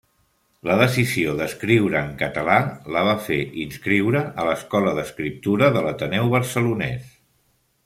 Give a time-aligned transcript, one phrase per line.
[0.67, 2.55] La decisió d'escriure en català
[2.95, 7.17] la va fer inscriure a l'Escola d'Escriptura de l'Ateneu Barcelonès.